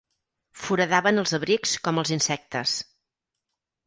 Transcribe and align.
Foradaven 0.59 1.23
els 1.23 1.33
abrics 1.37 1.73
com 1.87 2.01
els 2.03 2.13
insectes. 2.15 2.73